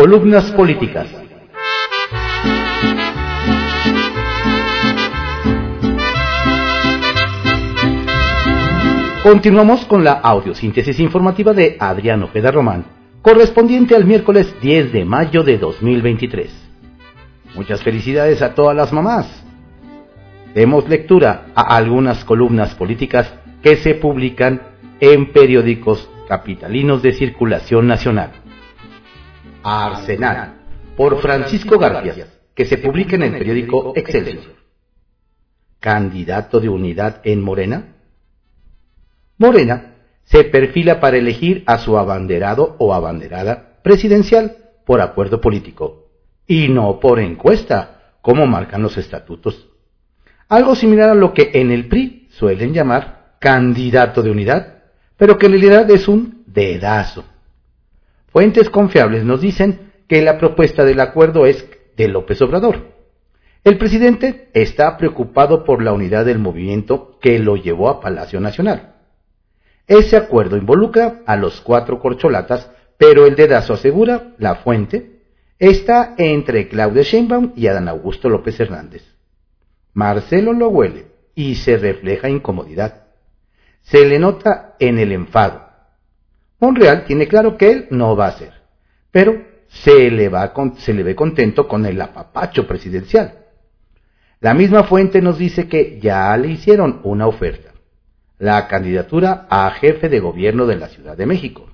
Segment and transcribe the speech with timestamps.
[0.00, 1.08] Columnas políticas.
[9.22, 12.86] Continuamos con la audiosíntesis informativa de Adriano Ojeda Román,
[13.20, 16.50] correspondiente al miércoles 10 de mayo de 2023.
[17.54, 19.26] Muchas felicidades a todas las mamás.
[20.54, 23.30] Demos lectura a algunas columnas políticas
[23.62, 24.62] que se publican
[24.98, 28.39] en periódicos capitalinos de circulación nacional.
[29.62, 30.54] Arsenal,
[30.96, 34.56] por Francisco García, que se publica en el periódico Excelsior.
[35.78, 37.94] ¿Candidato de unidad en Morena?
[39.38, 46.10] Morena se perfila para elegir a su abanderado o abanderada presidencial por acuerdo político
[46.46, 49.68] y no por encuesta, como marcan los estatutos.
[50.48, 54.82] Algo similar a lo que en el PRI suelen llamar candidato de unidad,
[55.16, 57.24] pero que en realidad es un dedazo.
[58.30, 62.94] Fuentes confiables nos dicen que la propuesta del acuerdo es de López Obrador.
[63.64, 68.94] El presidente está preocupado por la unidad del movimiento que lo llevó a Palacio Nacional.
[69.86, 75.22] Ese acuerdo involucra a los cuatro corcholatas, pero el dedazo asegura, la fuente,
[75.58, 79.02] está entre Claudia Sheinbaum y Adán Augusto López Hernández.
[79.92, 83.08] Marcelo lo huele y se refleja incomodidad.
[83.82, 85.69] Se le nota en el enfado.
[86.60, 88.52] Monreal tiene claro que él no va a ser,
[89.10, 93.46] pero se le, va se le ve contento con el apapacho presidencial.
[94.40, 97.72] La misma fuente nos dice que ya le hicieron una oferta,
[98.38, 101.70] la candidatura a jefe de gobierno de la Ciudad de México.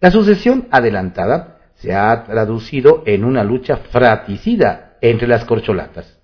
[0.00, 6.18] La sucesión adelantada se ha traducido en una lucha fraticida entre las corcholatas.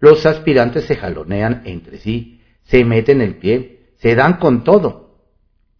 [0.00, 5.03] Los aspirantes se jalonean entre sí, se meten el pie, se dan con todo,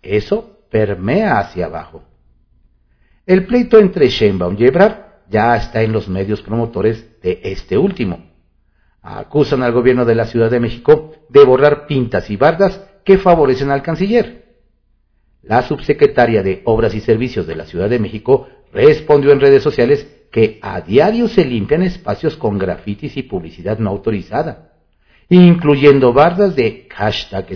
[0.04, 2.02] eso permea hacia abajo.
[3.26, 8.30] El pleito entre Sheinbaum y Ebrard ya está en los medios promotores de este último.
[9.02, 13.70] Acusan al gobierno de la Ciudad de México de borrar pintas y bardas que favorecen
[13.70, 14.44] al canciller.
[15.42, 20.06] La subsecretaria de Obras y Servicios de la Ciudad de México respondió en redes sociales
[20.32, 24.72] que a diario se limpian espacios con grafitis y publicidad no autorizada,
[25.28, 27.52] incluyendo bardas de hashtag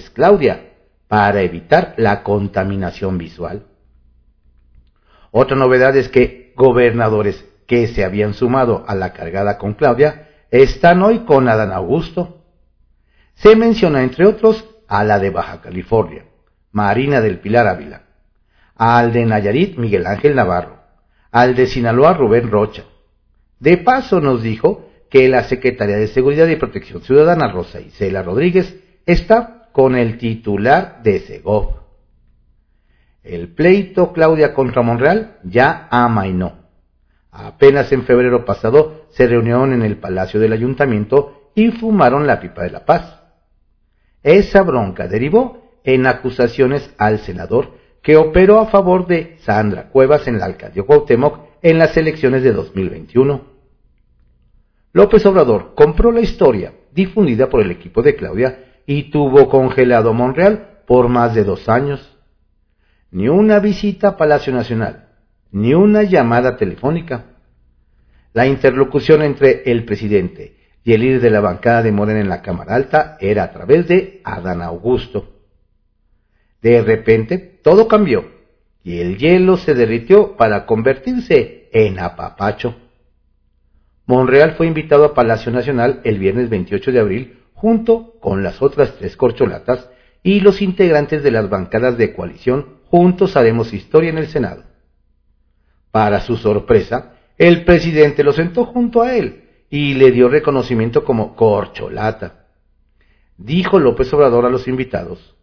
[1.09, 3.67] para evitar la contaminación visual.
[5.31, 11.03] Otra novedad es que gobernadores que se habían sumado a la cargada con Claudia están
[11.03, 12.45] hoy con Adán Augusto.
[13.35, 16.25] Se menciona, entre otros, a la de Baja California,
[16.73, 18.03] Marina del Pilar Ávila,
[18.75, 20.79] al de Nayarit Miguel Ángel Navarro,
[21.31, 22.85] al de Sinaloa Rubén Rocha.
[23.61, 28.77] De paso nos dijo que la Secretaría de Seguridad y Protección Ciudadana Rosa Isela Rodríguez
[29.07, 31.77] está con el titular de Segov.
[33.23, 36.65] El pleito Claudia contra Monreal ya amainó.
[37.31, 42.65] Apenas en febrero pasado se reunieron en el Palacio del Ayuntamiento y fumaron la pipa
[42.65, 43.23] de la paz.
[44.25, 50.41] Esa bronca derivó en acusaciones al senador que operó a favor de Sandra Cuevas en
[50.41, 53.43] la alcaldía Cuauhtémoc en las elecciones de 2021.
[54.93, 60.81] López Obrador compró la historia difundida por el equipo de Claudia y tuvo congelado Monreal
[60.87, 62.17] por más de dos años.
[63.11, 65.11] Ni una visita a Palacio Nacional,
[65.53, 67.27] ni una llamada telefónica.
[68.33, 72.41] La interlocución entre el presidente y el líder de la bancada de Morena en la
[72.41, 75.37] Cámara Alta era a través de Adán Augusto.
[76.63, 78.25] De repente todo cambió
[78.83, 82.75] y el hielo se derritió para convertirse en apapacho.
[84.07, 88.95] Monreal fue invitado a Palacio Nacional el viernes 28 de abril junto con las otras
[88.97, 89.91] tres corcholatas
[90.23, 94.63] y los integrantes de las bancadas de coalición juntos haremos historia en el Senado.
[95.91, 101.35] Para su sorpresa, el presidente lo sentó junto a él y le dio reconocimiento como
[101.35, 102.47] corcholata.
[103.37, 105.35] Dijo López Obrador a los invitados,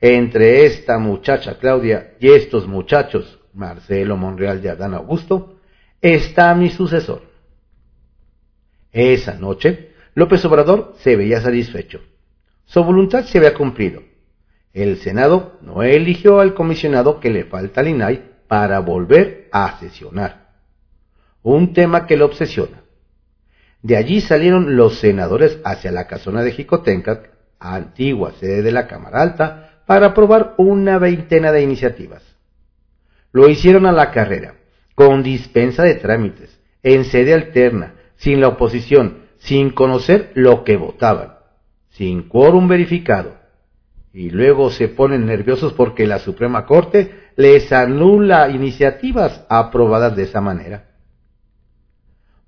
[0.00, 5.56] entre esta muchacha Claudia y estos muchachos, Marcelo Monreal y Adán Augusto,
[6.00, 7.22] está mi sucesor.
[8.92, 12.00] Esa noche, López Obrador se veía satisfecho.
[12.66, 14.02] Su voluntad se había cumplido.
[14.72, 20.50] El Senado no eligió al comisionado que le falta al INAI para volver a sesionar.
[21.42, 22.82] Un tema que lo obsesiona.
[23.82, 27.26] De allí salieron los senadores hacia la casona de Jicotencat,
[27.58, 32.22] antigua sede de la Cámara Alta, para aprobar una veintena de iniciativas.
[33.32, 34.54] Lo hicieron a la carrera,
[34.94, 41.34] con dispensa de trámites, en sede alterna, sin la oposición, sin conocer lo que votaban,
[41.90, 43.40] sin quórum verificado.
[44.14, 50.42] y luego se ponen nerviosos porque la Suprema Corte les anula iniciativas aprobadas de esa
[50.42, 50.90] manera.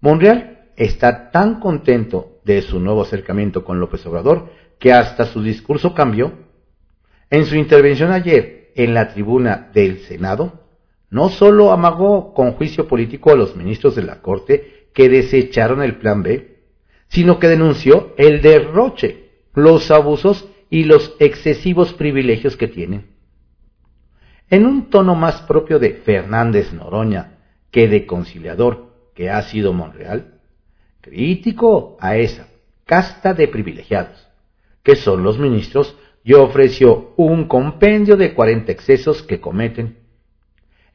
[0.02, 5.94] Monreal está tan contento de su nuevo acercamiento con López Obrador que hasta su discurso
[5.94, 6.32] cambió.
[7.30, 10.60] En su intervención ayer en la tribuna del Senado,
[11.08, 15.96] no solo amagó con juicio político a los ministros de la Corte que desecharon el
[15.96, 16.53] Plan B,
[17.14, 23.06] sino que denunció el derroche, los abusos y los excesivos privilegios que tienen.
[24.50, 27.38] En un tono más propio de Fernández Noroña
[27.70, 30.40] que de conciliador que ha sido Monreal,
[31.00, 32.48] crítico a esa
[32.84, 34.26] casta de privilegiados,
[34.82, 39.98] que son los ministros, y ofreció un compendio de 40 excesos que cometen.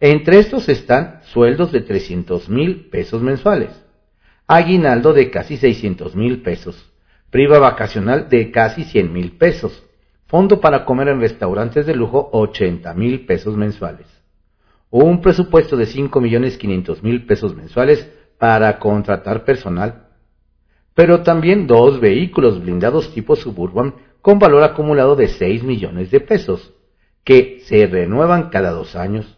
[0.01, 3.71] Entre estos están sueldos de 300 mil pesos mensuales,
[4.49, 6.91] aguinaldo de casi 600 mil pesos,
[7.29, 9.83] priva vacacional de casi 100 mil pesos,
[10.25, 14.07] fondo para comer en restaurantes de lujo 80 mil pesos mensuales,
[14.89, 18.09] un presupuesto de 5 millones 500 mil pesos mensuales
[18.39, 20.07] para contratar personal,
[20.95, 26.73] pero también dos vehículos blindados tipo Suburban con valor acumulado de 6 millones de pesos,
[27.23, 29.37] que se renuevan cada dos años.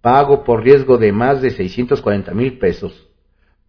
[0.00, 3.05] Pago por riesgo de más de 640 mil pesos.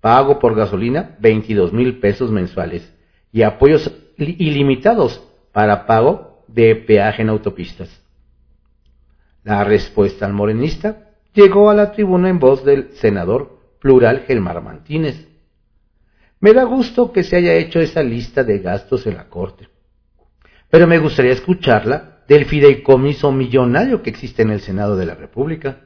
[0.01, 2.93] Pago por gasolina 22 mil pesos mensuales
[3.31, 7.89] y apoyos ilimitados para pago de peaje en autopistas.
[9.43, 15.27] La respuesta al morenista llegó a la tribuna en voz del senador plural Gelmar Martínez.
[16.39, 19.67] Me da gusto que se haya hecho esa lista de gastos en la Corte,
[20.69, 25.79] pero me gustaría escucharla del fideicomiso millonario que existe en el Senado de la República.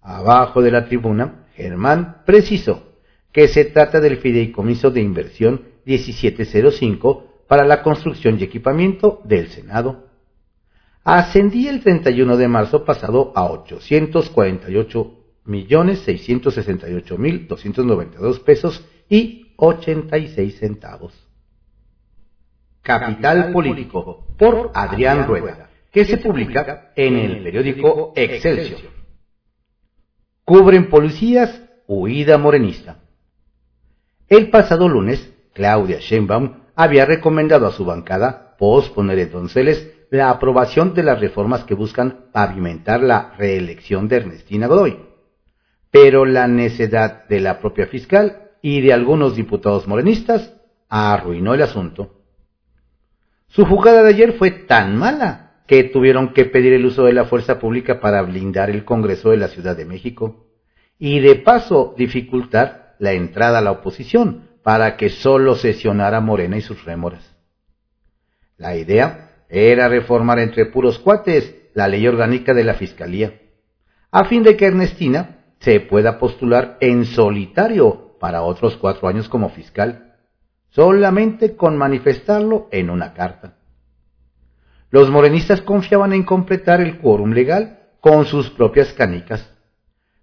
[0.00, 2.91] Abajo de la tribuna, Germán precisó
[3.32, 10.08] que se trata del fideicomiso de inversión 1705 para la construcción y equipamiento del Senado.
[11.04, 20.58] Ascendía el 31 de marzo pasado a 848 millones 668 mil 292 pesos y 86
[20.58, 21.12] centavos.
[22.82, 28.80] Capital Político por Adrián Rueda, que se publica en el periódico Excelsior.
[30.44, 33.01] Cubren policías huida morenista.
[34.32, 41.02] El pasado lunes, Claudia Sheinbaum había recomendado a su bancada posponer entonces la aprobación de
[41.02, 45.00] las reformas que buscan pavimentar la reelección de Ernestina Godoy.
[45.90, 50.54] Pero la necedad de la propia fiscal y de algunos diputados morenistas
[50.88, 52.22] arruinó el asunto.
[53.48, 57.26] Su jugada de ayer fue tan mala que tuvieron que pedir el uso de la
[57.26, 60.46] fuerza pública para blindar el Congreso de la Ciudad de México
[60.98, 66.60] y de paso dificultar la entrada a la oposición, para que solo sesionara Morena y
[66.60, 67.34] sus rémoras.
[68.56, 73.40] La idea era reformar entre puros cuates la ley orgánica de la Fiscalía,
[74.12, 79.48] a fin de que Ernestina se pueda postular en solitario para otros cuatro años como
[79.48, 80.14] fiscal,
[80.68, 83.56] solamente con manifestarlo en una carta.
[84.90, 89.52] Los morenistas confiaban en completar el quórum legal con sus propias canicas,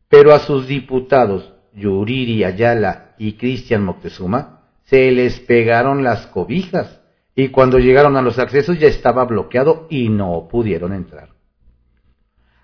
[0.08, 7.00] pero a sus diputados Yuriri Ayala y Cristian Moctezuma, se les pegaron las cobijas
[7.36, 11.30] y cuando llegaron a los accesos ya estaba bloqueado y no pudieron entrar.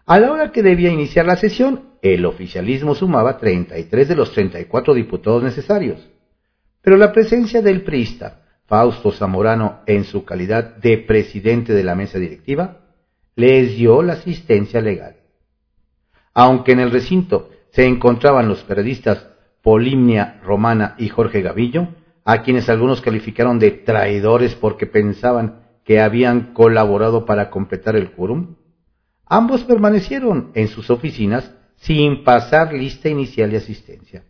[0.05, 4.93] A la hora que debía iniciar la sesión, el oficialismo sumaba 33 de los 34
[4.93, 6.07] diputados necesarios,
[6.81, 12.19] pero la presencia del priista Fausto Zamorano en su calidad de presidente de la mesa
[12.19, 12.81] directiva
[13.35, 15.17] les dio la asistencia legal.
[16.33, 19.27] Aunque en el recinto se encontraban los periodistas
[19.61, 21.89] Polimnia Romana y Jorge Gavillo,
[22.23, 28.55] a quienes algunos calificaron de traidores porque pensaban que habían colaborado para completar el quórum.
[29.25, 34.23] Ambos permanecieron en sus oficinas sin pasar lista inicial de asistencia.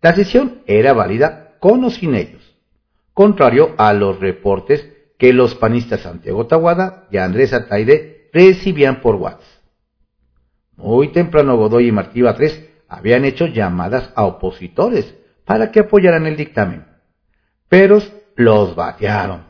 [0.00, 2.54] La sesión era válida con o sin ellos,
[3.12, 9.53] contrario a los reportes que los panistas Santiago Taguada y Andrés Ataide recibían por WhatsApp.
[10.76, 15.14] Muy temprano Godoy y Martí Batres habían hecho llamadas a opositores
[15.44, 16.84] para que apoyaran el dictamen,
[17.68, 18.00] pero
[18.36, 19.44] los batearon.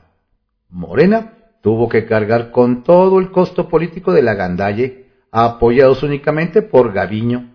[0.69, 6.93] Morena tuvo que cargar con todo el costo político de la gandalle, apoyados únicamente por
[6.93, 7.55] Gaviño.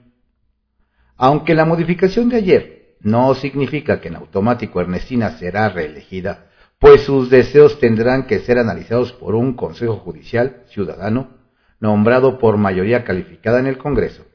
[1.18, 6.48] Aunque la modificación de ayer no significa que en automático Ernestina será reelegida,
[6.80, 11.39] pues sus deseos tendrán que ser analizados por un Consejo Judicial ciudadano
[11.80, 14.26] nombrado por mayoría calificada en el Congreso.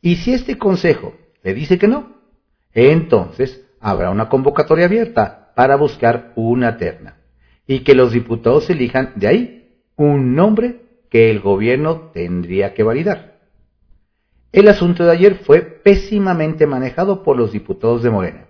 [0.00, 2.16] Y si este Consejo le dice que no,
[2.72, 7.18] entonces habrá una convocatoria abierta para buscar una terna.
[7.64, 13.38] y que los diputados elijan de ahí un nombre que el gobierno tendría que validar.
[14.50, 18.46] El asunto de ayer fue pésimamente manejado por los diputados de Morena,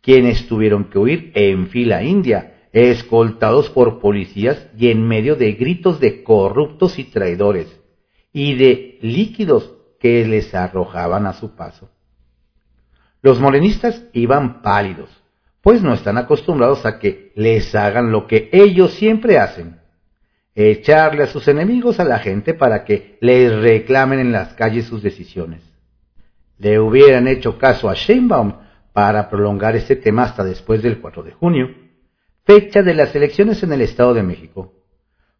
[0.00, 6.00] quienes tuvieron que huir en fila india, escoltados por policías y en medio de gritos
[6.00, 7.68] de corruptos y traidores,
[8.32, 11.90] y de líquidos que les arrojaban a su paso.
[13.22, 15.10] Los morenistas iban pálidos,
[15.60, 19.80] pues no están acostumbrados a que les hagan lo que ellos siempre hacen,
[20.54, 25.02] echarle a sus enemigos a la gente para que les reclamen en las calles sus
[25.02, 25.62] decisiones.
[26.58, 28.54] Le hubieran hecho caso a Sheinbaum
[28.92, 31.87] para prolongar este tema hasta después del 4 de junio,
[32.48, 34.72] fecha de las elecciones en el Estado de México,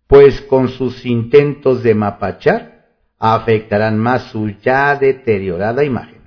[0.06, 6.20] pues con sus intentos de mapachar afectarán más su ya deteriorada imagen.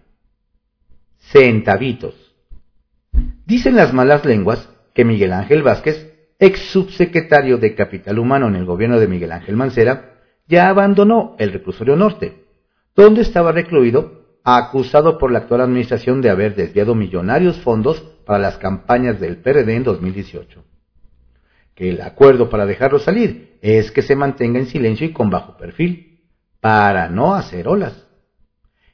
[1.20, 2.16] Centavitos.
[3.46, 8.66] Dicen las malas lenguas que Miguel Ángel Vázquez, ex subsecretario de Capital Humano en el
[8.66, 10.16] gobierno de Miguel Ángel Mancera,
[10.48, 12.44] ya abandonó el reclusorio norte,
[12.96, 18.58] donde estaba recluido, acusado por la actual administración de haber desviado millonarios fondos para las
[18.58, 20.71] campañas del PRD en 2018.
[21.76, 25.58] Que el acuerdo para dejarlo salir es que se mantenga en silencio y con bajo
[25.58, 26.20] perfil
[26.60, 28.08] para no hacer olas.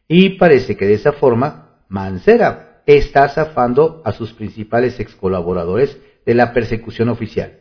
[0.07, 6.34] Y parece que de esa forma Mancera está zafando a sus principales ex colaboradores de
[6.34, 7.60] la persecución oficial,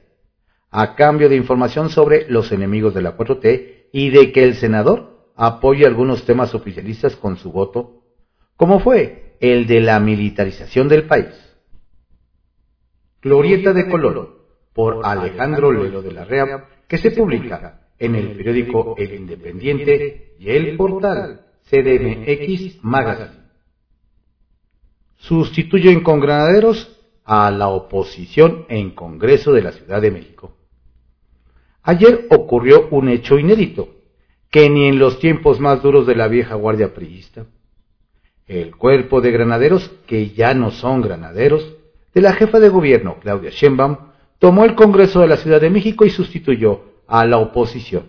[0.70, 5.32] a cambio de información sobre los enemigos de la 4T y de que el senador
[5.37, 8.02] apoye algunos temas oficialistas con su voto,
[8.56, 11.35] como fue el de la militarización del país.
[13.20, 14.36] Glorieta de Color,
[14.76, 20.50] por Alejandro Lero de la Rea, que se publica en el periódico El Independiente y
[20.50, 21.40] el portal
[21.71, 23.47] CDMX Magazine.
[25.16, 30.54] Sustituyen con granaderos a la oposición en Congreso de la Ciudad de México.
[31.83, 33.88] Ayer ocurrió un hecho inédito,
[34.50, 37.47] que ni en los tiempos más duros de la vieja guardia priista.
[38.47, 41.76] El cuerpo de granaderos, que ya no son granaderos,
[42.12, 44.06] de la jefa de gobierno, Claudia Sheinbaum,
[44.38, 48.09] tomó el Congreso de la Ciudad de México y sustituyó a la oposición,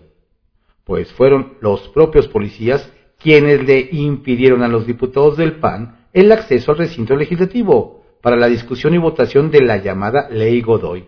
[0.84, 6.72] pues fueron los propios policías quienes le impidieron a los diputados del PAN el acceso
[6.72, 11.06] al recinto legislativo para la discusión y votación de la llamada Ley Godoy,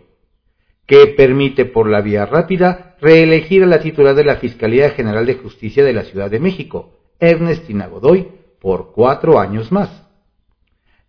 [0.86, 5.34] que permite por la vía rápida reelegir a la titular de la Fiscalía General de
[5.34, 8.28] Justicia de la Ciudad de México, Ernestina Godoy,
[8.60, 10.06] por cuatro años más.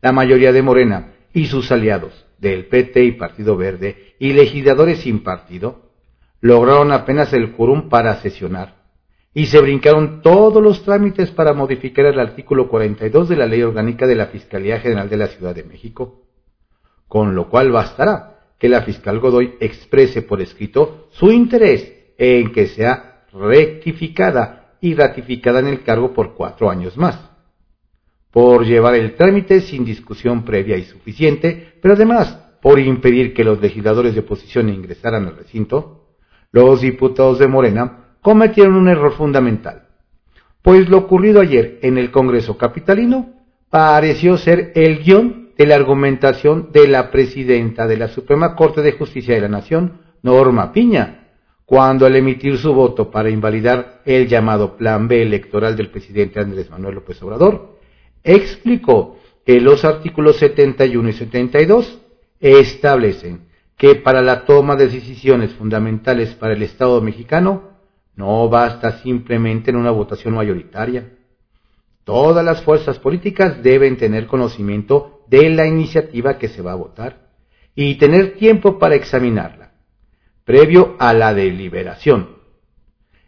[0.01, 5.23] La mayoría de Morena y sus aliados del PT y Partido Verde y legisladores sin
[5.23, 5.91] partido
[6.41, 8.81] lograron apenas el quórum para sesionar
[9.33, 14.07] y se brincaron todos los trámites para modificar el artículo 42 de la Ley Orgánica
[14.07, 16.23] de la Fiscalía General de la Ciudad de México,
[17.07, 22.67] con lo cual bastará que la fiscal Godoy exprese por escrito su interés en que
[22.67, 27.30] sea rectificada y ratificada en el cargo por cuatro años más,
[28.31, 33.59] por llevar el trámite sin discusión previa y suficiente, pero además por impedir que los
[33.59, 36.15] legisladores de oposición ingresaran al recinto,
[36.51, 39.87] los diputados de Morena cometieron un error fundamental,
[40.61, 43.33] pues lo ocurrido ayer en el Congreso Capitalino
[43.69, 48.93] pareció ser el guion de la argumentación de la presidenta de la Suprema Corte de
[48.93, 51.29] Justicia de la Nación, Norma Piña,
[51.65, 56.69] cuando al emitir su voto para invalidar el llamado Plan B electoral del presidente Andrés
[56.69, 57.79] Manuel López Obrador,
[58.23, 61.99] explicó que los artículos 71 y 72
[62.39, 63.47] establecen
[63.77, 67.71] que para la toma de decisiones fundamentales para el Estado mexicano
[68.15, 71.13] no basta simplemente en una votación mayoritaria.
[72.03, 77.29] Todas las fuerzas políticas deben tener conocimiento de la iniciativa que se va a votar
[77.73, 79.71] y tener tiempo para examinarla,
[80.43, 82.35] previo a la deliberación.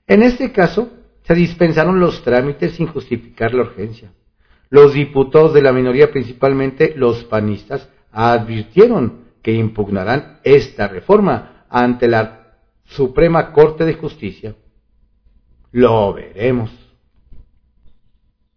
[0.05, 0.91] En este caso,
[1.23, 4.11] se dispensaron los trámites sin justificar la urgencia.
[4.73, 12.55] Los diputados de la minoría, principalmente los panistas, advirtieron que impugnarán esta reforma ante la
[12.83, 14.55] Suprema Corte de Justicia.
[15.73, 16.71] Lo veremos.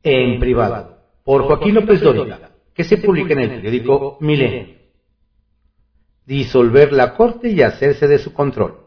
[0.03, 4.75] En privado, por Joaquín López Dóriga, que se publica en el periódico Milenio.
[6.25, 8.79] Disolver la Corte y hacerse de su control.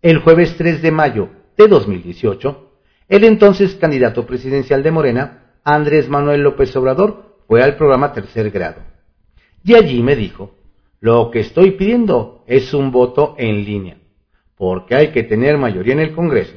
[0.00, 1.28] El jueves 3 de mayo
[1.58, 2.72] de 2018,
[3.06, 5.40] el entonces candidato presidencial de Morena,
[5.74, 8.82] Andrés Manuel López Obrador, fue al programa Tercer Grado.
[9.64, 10.54] Y allí me dijo
[11.00, 13.96] lo que estoy pidiendo es un voto en línea,
[14.56, 16.56] porque hay que tener mayoría en el Congreso.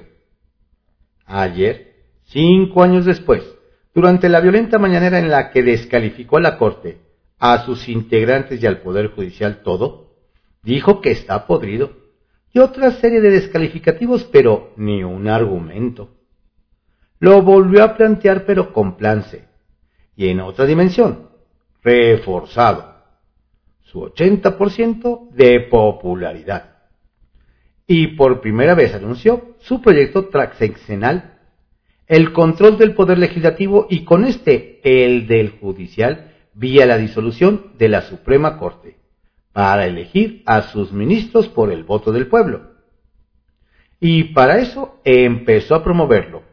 [1.26, 1.94] Ayer,
[2.24, 3.44] cinco años después,
[3.94, 6.98] durante la violenta mañanera en la que descalificó a la Corte,
[7.40, 10.04] a sus integrantes y al Poder Judicial todo,
[10.64, 11.92] Dijo que está podrido
[12.54, 16.10] y otra serie de descalificativos, pero ni un argumento.
[17.20, 19.46] Lo volvió a plantear, pero con plan C.
[20.16, 21.30] Y en otra dimensión,
[21.82, 22.94] reforzado.
[23.82, 26.78] Su 80% de popularidad.
[27.86, 31.40] Y por primera vez anunció su proyecto transeccional,
[32.08, 37.90] el control del poder legislativo y con este el del judicial vía la disolución de
[37.90, 38.98] la Suprema Corte
[39.52, 42.72] para elegir a sus ministros por el voto del pueblo.
[44.00, 46.44] Y para eso empezó a promoverlo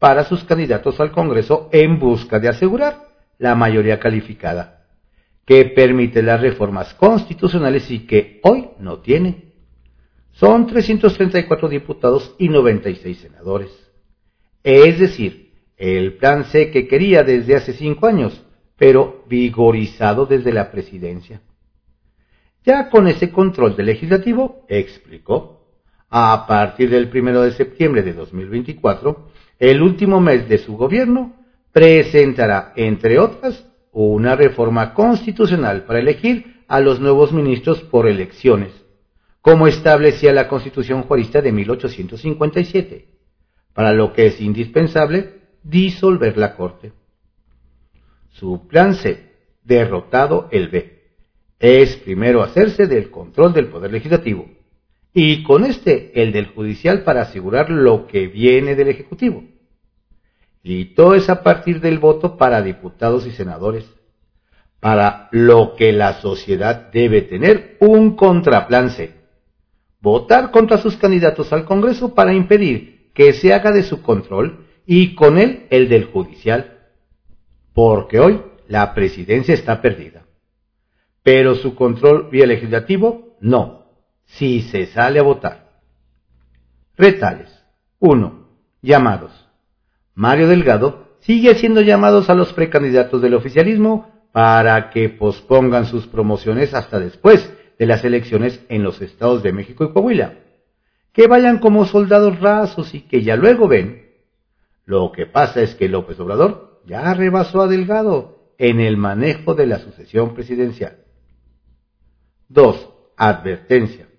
[0.00, 3.06] para sus candidatos al Congreso en busca de asegurar
[3.38, 4.86] la mayoría calificada,
[5.44, 9.52] que permite las reformas constitucionales y que hoy no tiene.
[10.32, 13.70] Son 334 diputados y 96 senadores.
[14.64, 18.42] Es decir, el plan C que quería desde hace cinco años,
[18.76, 21.42] pero vigorizado desde la presidencia.
[22.64, 25.60] Ya con ese control del legislativo, explicó,
[26.08, 29.28] a partir del primero de septiembre de 2024,
[29.60, 31.36] el último mes de su gobierno,
[31.70, 38.72] presentará, entre otras, una reforma constitucional para elegir a los nuevos ministros por elecciones,
[39.40, 43.08] como establecía la Constitución juarista de 1857,
[43.72, 46.92] para lo que es indispensable disolver la Corte.
[48.30, 49.30] Su plan C,
[49.62, 51.00] derrotado el B
[51.60, 54.48] es primero hacerse del control del Poder Legislativo
[55.12, 59.44] y con este el del judicial para asegurar lo que viene del Ejecutivo.
[60.62, 63.90] Y todo es a partir del voto para diputados y senadores,
[64.78, 69.14] para lo que la sociedad debe tener un contraplan C.
[70.00, 75.14] Votar contra sus candidatos al Congreso para impedir que se haga de su control y
[75.14, 76.78] con él el del judicial.
[77.74, 80.20] Porque hoy la presidencia está perdida
[81.22, 83.79] pero su control vía legislativo no,
[84.30, 85.70] si se sale a votar.
[86.96, 87.48] Retales.
[87.98, 88.48] 1.
[88.82, 89.48] Llamados.
[90.14, 96.74] Mario Delgado sigue haciendo llamados a los precandidatos del oficialismo para que pospongan sus promociones
[96.74, 100.34] hasta después de las elecciones en los estados de México y Coahuila.
[101.12, 104.10] Que vayan como soldados rasos y que ya luego ven.
[104.84, 109.66] Lo que pasa es que López Obrador ya rebasó a Delgado en el manejo de
[109.66, 110.98] la sucesión presidencial.
[112.48, 112.88] 2.
[113.16, 114.09] Advertencia.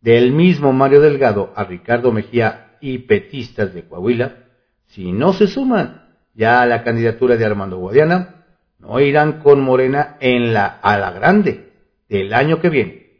[0.00, 4.44] Del mismo Mario Delgado a Ricardo Mejía y petistas de Coahuila,
[4.86, 8.46] si no se suman ya a la candidatura de Armando Guadiana,
[8.78, 11.72] no irán con Morena en la a la grande
[12.08, 13.10] del año que viene.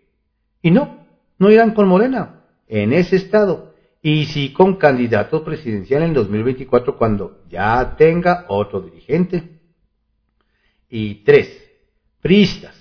[0.62, 1.07] Y no,
[1.38, 3.75] no irán con Morena en ese estado.
[4.03, 9.61] Y sí con candidato presidencial en 2024 cuando ya tenga otro dirigente.
[10.88, 11.62] Y tres,
[12.23, 12.81] pristas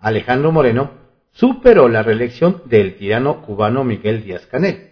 [0.00, 0.90] Alejandro Moreno
[1.38, 4.90] superó la reelección del tirano cubano Miguel Díaz Canel,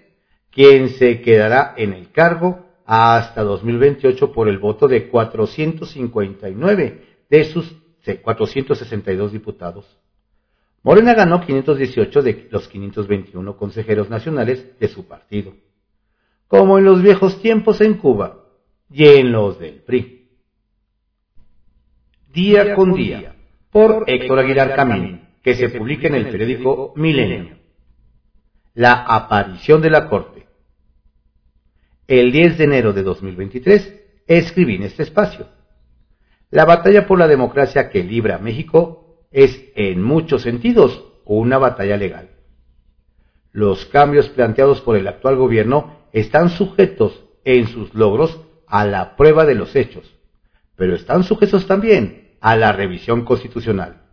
[0.53, 7.75] quien se quedará en el cargo hasta 2028 por el voto de 459 de sus
[8.23, 9.99] 462 diputados.
[10.85, 15.53] Morena ganó 518 de los 521 consejeros nacionales de su partido,
[16.47, 18.45] como en los viejos tiempos en Cuba
[18.89, 20.29] y en los del PRI.
[22.33, 23.35] Día con día
[23.73, 27.59] por Héctor Aguilar Camín, que se publica en el periódico Milenio.
[28.75, 30.49] La aparición de la Corte.
[32.09, 33.95] El 10 de enero de 2023
[34.27, 35.47] escribí en este espacio.
[36.51, 42.31] La batalla por la democracia que libra México es en muchos sentidos una batalla legal.
[43.53, 49.45] Los cambios planteados por el actual gobierno están sujetos en sus logros a la prueba
[49.45, 50.13] de los hechos,
[50.75, 54.06] pero están sujetos también a la revisión constitucional.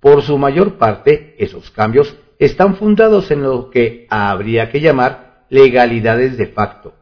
[0.00, 6.38] Por su mayor parte, esos cambios están fundados en lo que habría que llamar legalidades
[6.38, 6.94] de facto,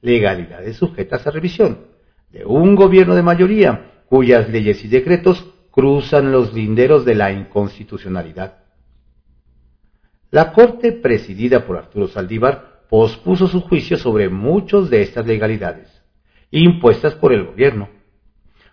[0.00, 1.86] legalidades sujetas a revisión,
[2.30, 8.64] de un gobierno de mayoría cuyas leyes y decretos cruzan los linderos de la inconstitucionalidad.
[10.32, 15.88] La Corte, presidida por Arturo Saldívar, pospuso su juicio sobre muchos de estas legalidades,
[16.50, 17.88] impuestas por el gobierno,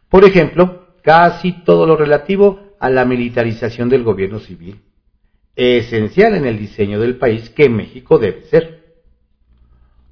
[0.09, 4.79] por ejemplo, casi todo lo relativo a la militarización del gobierno civil,
[5.55, 8.77] esencial en el diseño del país que México debe ser.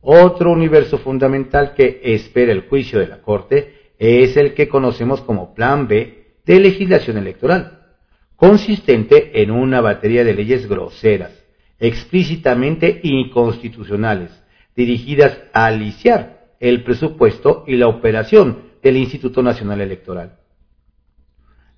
[0.02, 5.54] Otro universo fundamental que espera el juicio de la Corte es el que conocemos como
[5.54, 7.86] Plan B de legislación electoral,
[8.36, 11.32] consistente en una batería de leyes groseras,
[11.80, 14.32] explícitamente inconstitucionales,
[14.76, 20.38] dirigidas a aliciar el presupuesto y la operación del Instituto Nacional Electoral.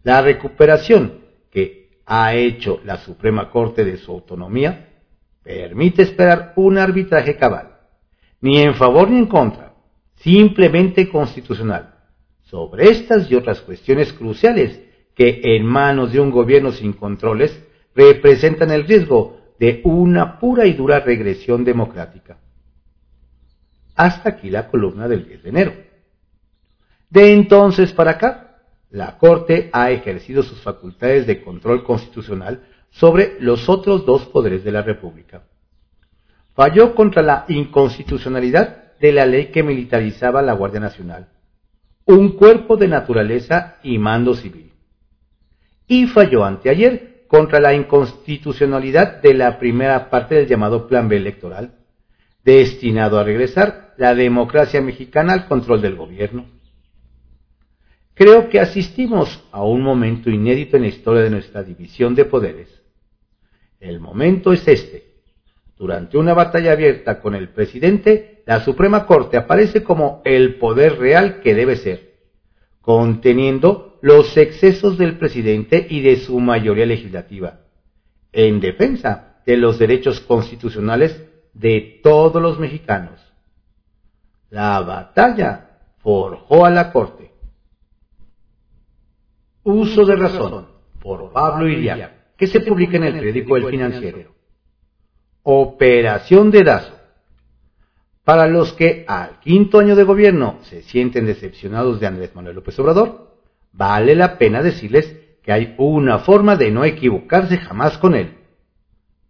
[0.08, 1.20] La recuperación
[1.52, 4.88] que ha hecho la Suprema Corte de su autonomía,
[5.44, 7.76] permite esperar un arbitraje cabal,
[8.40, 9.74] ni en favor ni en contra,
[10.16, 11.96] simplemente constitucional,
[12.44, 14.80] sobre estas y otras cuestiones cruciales
[15.14, 17.62] que en manos de un gobierno sin controles
[17.94, 22.38] representan el riesgo de una pura y dura regresión democrática.
[23.94, 25.74] Hasta aquí la columna del 10 de enero.
[27.10, 28.47] De entonces para acá,
[28.90, 34.72] la Corte ha ejercido sus facultades de control constitucional sobre los otros dos poderes de
[34.72, 35.44] la República.
[36.56, 41.28] Falló contra la inconstitucionalidad de la ley que militarizaba la Guardia Nacional,
[42.06, 44.72] un cuerpo de naturaleza y mando civil.
[45.88, 51.76] Y falló anteayer contra la inconstitucionalidad de la primera parte del llamado Plan B electoral,
[52.44, 56.46] destinado a regresar la democracia mexicana al control del gobierno.
[58.18, 62.82] Creo que asistimos a un momento inédito en la historia de nuestra división de poderes.
[63.80, 65.18] El momento es este.
[65.78, 71.42] Durante una batalla abierta con el presidente, la Suprema Corte aparece como el poder real
[71.42, 72.16] que debe ser,
[72.82, 77.60] conteniendo los excesos del presidente y de su mayoría legislativa,
[78.32, 83.20] en defensa de los derechos constitucionales de todos los mexicanos.
[84.50, 87.27] La batalla forjó a la Corte.
[89.70, 90.66] Uso de razón,
[91.02, 94.34] por Pablo Iriar, que se publica en el periódico El Financiero.
[95.44, 96.98] Operación de Dazo.
[98.24, 102.80] Para los que al quinto año de gobierno se sienten decepcionados de Andrés Manuel López
[102.80, 103.36] Obrador,
[103.74, 108.36] vale la pena decirles que hay una forma de no equivocarse jamás con él.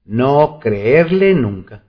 [0.05, 1.81] No creerle nunca.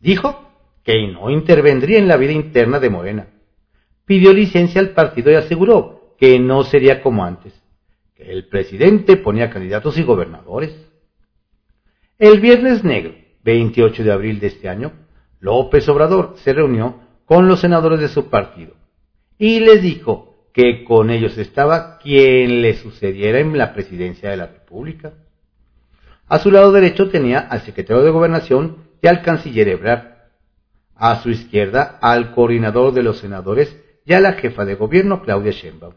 [0.00, 0.50] Dijo
[0.84, 3.26] que no intervendría en la vida interna de Morena.
[4.06, 7.54] Pidió licencia al partido y aseguró que no sería como antes,
[8.14, 10.76] que el presidente ponía candidatos y gobernadores.
[12.18, 14.92] El viernes negro, 28 de abril de este año,
[15.40, 18.74] López Obrador se reunió con los senadores de su partido
[19.38, 24.46] y les dijo que con ellos estaba quien le sucediera en la presidencia de la
[24.46, 25.14] República.
[26.26, 30.18] A su lado derecho tenía al secretario de Gobernación y al canciller Ebrard.
[30.96, 35.52] A su izquierda, al coordinador de los senadores y a la jefa de gobierno, Claudia
[35.52, 35.94] Sheinbaum.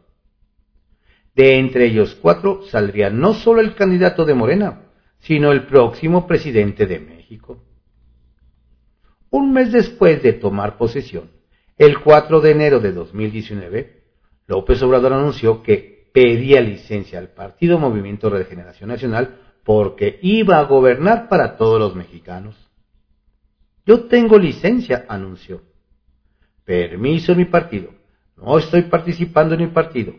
[1.36, 4.84] De entre ellos cuatro saldría no solo el candidato de Morena,
[5.20, 7.64] sino el próximo presidente de México.
[9.30, 11.32] Un mes después de tomar posesión,
[11.78, 14.04] el 4 de enero de 2019,
[14.48, 21.30] López Obrador anunció que pedía licencia al Partido Movimiento Regeneración Nacional porque iba a gobernar
[21.30, 22.56] para todos los mexicanos.
[23.86, 25.62] Yo tengo licencia, anunció.
[26.64, 27.90] Permiso mi partido.
[28.38, 30.14] No estoy participando en mi partido.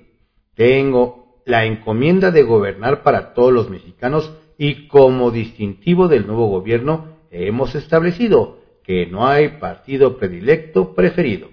[0.54, 7.18] Tengo la encomienda de gobernar para todos los mexicanos y como distintivo del nuevo gobierno
[7.30, 11.48] hemos establecido que no hay partido predilecto preferido.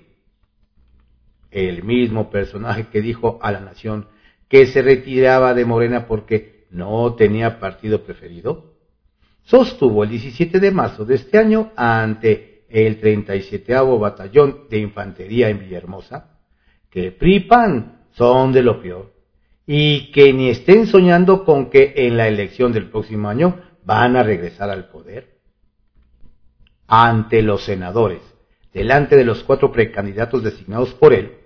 [1.49, 4.07] El mismo personaje que dijo a la nación
[4.47, 8.75] que se retiraba de Morena porque no tenía partido preferido,
[9.43, 15.59] sostuvo el 17 de marzo de este año ante el 37 Batallón de Infantería en
[15.59, 16.37] Villahermosa,
[16.89, 19.13] que PRIPAN son de lo peor
[19.65, 24.23] y que ni estén soñando con que en la elección del próximo año van a
[24.23, 25.37] regresar al poder.
[26.87, 28.21] Ante los senadores,
[28.73, 31.37] delante de los cuatro precandidatos designados por él,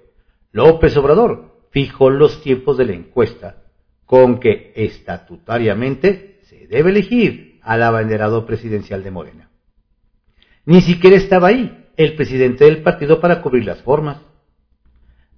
[0.51, 3.63] López Obrador fijó los tiempos de la encuesta
[4.05, 9.49] con que estatutariamente se debe elegir al abanderado presidencial de Morena.
[10.65, 14.21] Ni siquiera estaba ahí el presidente del partido para cubrir las formas.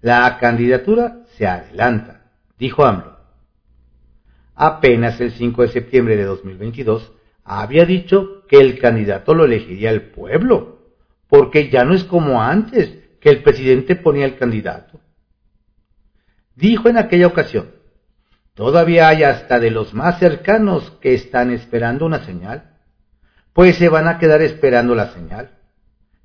[0.01, 3.17] La candidatura se adelanta, dijo AMLO.
[4.55, 7.11] Apenas el 5 de septiembre de 2022
[7.43, 10.79] había dicho que el candidato lo elegiría el pueblo,
[11.27, 14.99] porque ya no es como antes, que el presidente ponía el candidato.
[16.55, 17.77] Dijo en aquella ocasión,
[18.57, 22.71] Todavía hay hasta de los más cercanos que están esperando una señal.
[23.53, 25.51] Pues se van a quedar esperando la señal.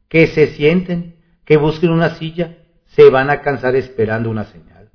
[0.08, 2.56] Que se sienten, que busquen una silla,
[2.94, 4.90] se van a cansar esperando una señal.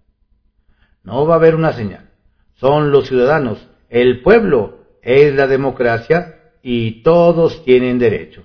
[1.04, 2.10] No va a haber una señal.
[2.56, 8.44] Son los ciudadanos, el pueblo, es la democracia y todos tienen derecho.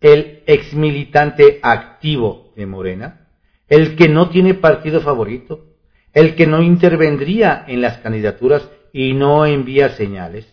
[0.00, 3.28] El exmilitante activo de Morena,
[3.68, 5.66] el que no tiene partido favorito,
[6.12, 10.46] el que no intervendría en las candidaturas y no envía señales,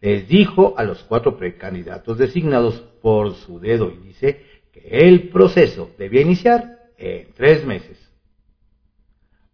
[0.00, 6.22] les dijo a los cuatro precandidatos designados por su dedo índice que el proceso debía
[6.22, 7.98] iniciar en tres meses.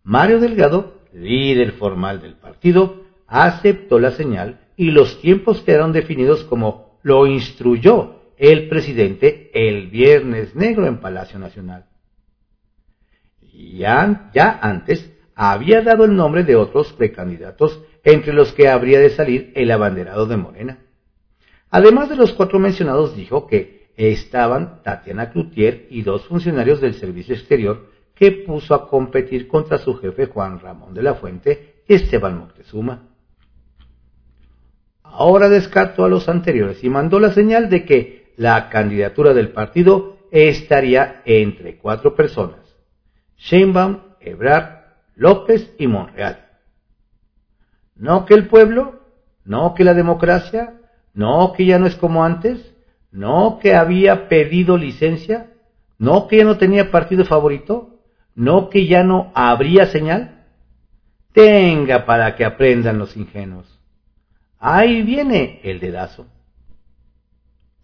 [0.02, 6.98] Mario Delgado líder formal del partido, aceptó la señal y los tiempos quedaron definidos como
[7.02, 11.87] lo instruyó el presidente el viernes negro en Palacio Nacional.
[13.52, 19.11] Ya, ya antes había dado el nombre de otros precandidatos entre los que habría de
[19.11, 20.79] salir el abanderado de Morena.
[21.70, 27.35] Además de los cuatro mencionados, dijo que estaban Tatiana Cloutier y dos funcionarios del Servicio
[27.35, 33.09] Exterior que puso a competir contra su jefe Juan Ramón de la Fuente Esteban Moctezuma.
[35.02, 40.18] Ahora descartó a los anteriores y mandó la señal de que la candidatura del partido
[40.30, 42.61] estaría entre cuatro personas,
[43.37, 46.46] Sheinbaum, Ebrard, López y Monreal.
[47.94, 49.00] No que el pueblo,
[49.44, 50.74] no que la democracia,
[51.14, 52.75] no que ya no es como antes,
[53.16, 55.55] no que había pedido licencia,
[55.96, 57.98] no que ya no tenía partido favorito,
[58.35, 60.44] no que ya no habría señal.
[61.33, 63.66] Tenga para que aprendan los ingenuos.
[64.59, 66.26] Ahí viene el dedazo.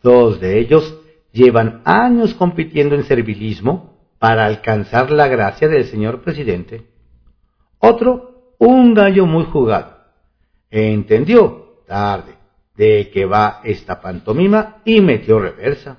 [0.03, 0.99] Dos de ellos
[1.33, 6.87] llevan años compitiendo en servilismo para alcanzar la gracia del señor presidente.
[7.79, 9.97] Otro, un gallo muy jugado.
[10.71, 12.35] Entendió, tarde,
[12.77, 15.99] de que va esta pantomima y metió reversa.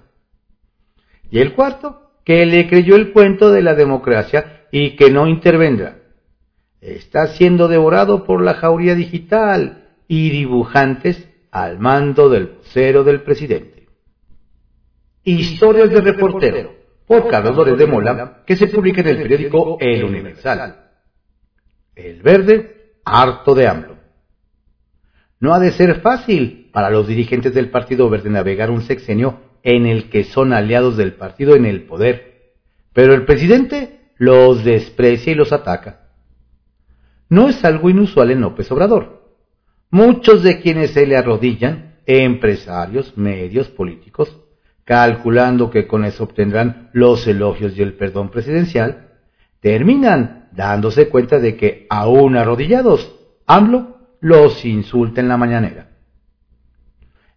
[1.29, 5.99] Y el cuarto, que le creyó el cuento de la democracia y que no intervendrá.
[6.81, 13.87] Está siendo devorado por la jauría digital y dibujantes al mando del vocero del presidente.
[15.23, 16.75] Historias de reportero,
[17.07, 20.89] por Carlos de Mola, que se publica en el periódico El Universal.
[21.95, 23.97] El verde, harto de AMLO.
[25.39, 29.85] No ha de ser fácil para los dirigentes del Partido Verde navegar un sexenio en
[29.85, 32.51] el que son aliados del partido en el poder,
[32.91, 36.09] pero el presidente los desprecia y los ataca.
[37.29, 39.37] No es algo inusual en López Obrador.
[39.91, 44.35] Muchos de quienes se le arrodillan, empresarios, medios, políticos,
[44.83, 49.11] calculando que con eso obtendrán los elogios y el perdón presidencial,
[49.61, 55.92] terminan dándose cuenta de que, aún arrodillados, AMLO los insulta en la mañanera.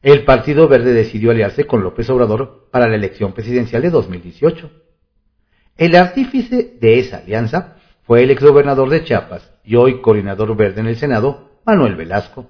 [0.02, 4.70] El Partido Verde decidió aliarse con López Obrador para la elección presidencial de 2018.
[5.76, 10.86] El artífice de esa alianza fue el exgobernador de Chiapas y hoy coordinador verde en
[10.86, 12.48] el Senado, Manuel Velasco.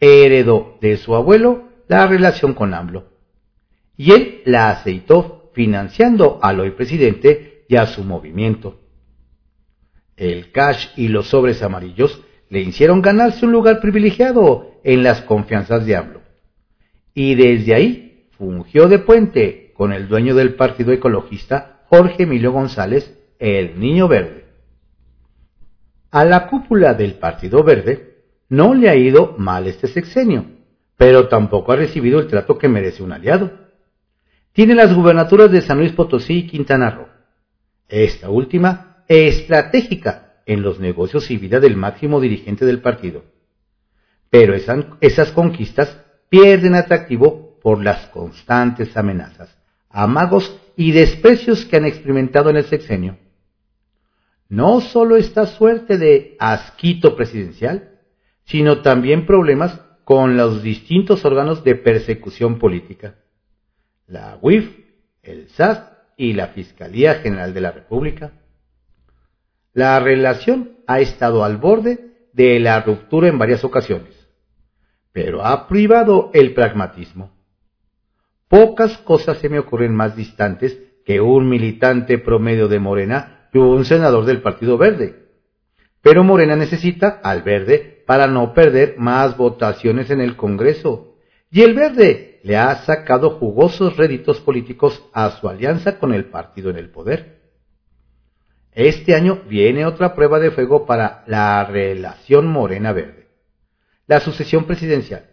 [0.00, 3.08] Heredó de su abuelo la relación con AMLO
[3.96, 8.80] y él la aceitó financiando al hoy presidente y a su movimiento.
[10.16, 15.84] El cash y los sobres amarillos le hicieron ganarse un lugar privilegiado en las confianzas
[15.84, 16.17] de AMLO.
[17.18, 23.18] Y desde ahí fungió de puente con el dueño del Partido Ecologista, Jorge Emilio González,
[23.40, 24.44] el Niño Verde.
[26.12, 30.44] A la cúpula del Partido Verde no le ha ido mal este sexenio,
[30.96, 33.50] pero tampoco ha recibido el trato que merece un aliado.
[34.52, 37.08] Tiene las gubernaturas de San Luis Potosí y Quintana Roo
[37.88, 43.24] esta última estratégica en los negocios y vida del máximo dirigente del partido.
[44.30, 49.56] Pero esas, conquistas pierden atractivo por las constantes amenazas,
[49.90, 53.18] amagos y desprecios que han experimentado en el sexenio.
[54.48, 57.98] No solo esta suerte de asquito presidencial,
[58.44, 63.16] sino también problemas con los distintos órganos de persecución política.
[64.06, 64.70] La UIF,
[65.22, 65.82] el SAS
[66.16, 68.32] y la Fiscalía General de la República.
[69.74, 74.17] La relación ha estado al borde de la ruptura en varias ocasiones,
[75.12, 77.32] pero ha privado el pragmatismo.
[78.48, 83.84] Pocas cosas se me ocurren más distantes que un militante promedio de Morena y un
[83.84, 85.26] senador del Partido Verde.
[86.02, 91.16] Pero Morena necesita al verde para no perder más votaciones en el Congreso.
[91.50, 96.70] Y el verde le ha sacado jugosos réditos políticos a su alianza con el partido
[96.70, 97.38] en el poder.
[98.72, 103.17] Este año viene otra prueba de fuego para la relación morena-verde,
[104.08, 105.26] la sucesión presidencial.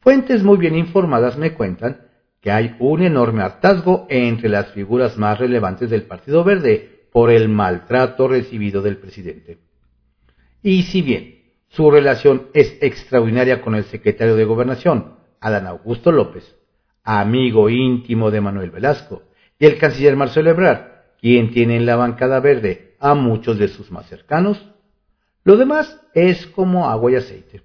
[0.00, 2.08] Fuentes muy bien informadas me cuentan
[2.40, 7.48] que hay un enorme hartazgo entre las figuras más relevantes del Partido Verde por el
[7.48, 9.58] maltrato recibido del presidente.
[10.62, 16.56] Y si bien su relación es extraordinaria con el secretario de Gobernación, Adán Augusto López,
[17.04, 19.24] amigo íntimo de Manuel Velasco,
[19.58, 20.86] y el canciller Marcelo Ebrard,
[21.20, 24.64] quien tiene en la bancada verde a muchos de sus más cercanos,
[25.48, 27.62] lo demás es como agua y aceite.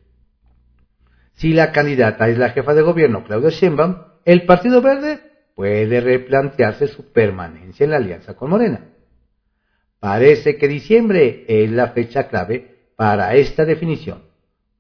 [1.33, 5.19] Si la candidata es la jefa de gobierno Claudia Sheinbaum, el Partido Verde
[5.53, 8.85] puede replantearse su permanencia en la alianza con Morena.
[9.99, 14.23] Parece que diciembre es la fecha clave para esta definición,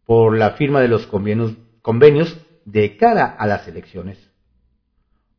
[0.05, 4.31] por la firma de los convenios, de cara a las elecciones.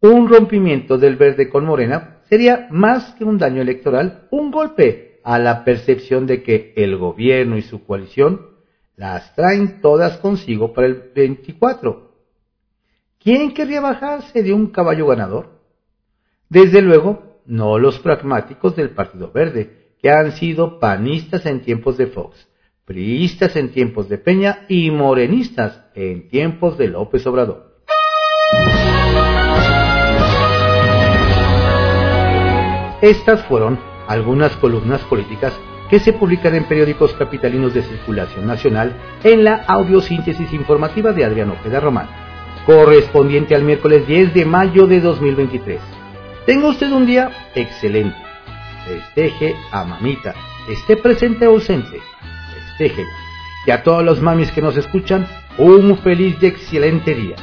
[0.01, 5.39] Un rompimiento del verde con Morena sería más que un daño electoral, un golpe a
[5.39, 8.55] la percepción de que el gobierno y su coalición
[8.97, 12.13] las traen todas consigo para el 24.
[13.19, 15.61] ¿Quién querría bajarse de un caballo ganador?
[16.51, 22.07] Desde luego, no los pragmáticos del Partido Verde, que han sido panistas en tiempos de
[22.07, 22.47] Fox,
[22.85, 27.75] priistas en tiempos de Peña y morenistas en tiempos de López Obrador.
[33.01, 35.53] Estas fueron algunas columnas políticas
[35.89, 41.55] que se publican en periódicos capitalinos de circulación nacional en la audiosíntesis informativa de Adriano
[41.55, 42.09] Ojeda Román,
[42.67, 45.81] correspondiente al miércoles 10 de mayo de 2023.
[46.47, 48.17] Tenga usted un día excelente.
[48.87, 50.35] Festeje a mamita,
[50.69, 52.01] esté presente o ausente.
[52.53, 53.05] Festeje.
[53.67, 57.37] Y a todos los mamis que nos escuchan, un feliz y excelente día.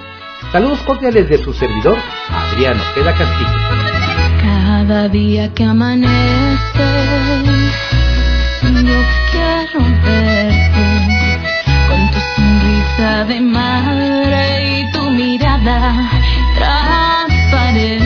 [0.51, 1.97] Saludos cordiales de su servidor,
[2.29, 3.90] Adriano Ojeda Castillo
[4.91, 6.89] cada día que amanece.
[8.89, 8.99] Yo
[9.31, 10.87] quiero verte
[11.87, 14.41] con tu sonrisa de madre
[14.79, 15.79] y tu mirada
[16.57, 18.00] transparente.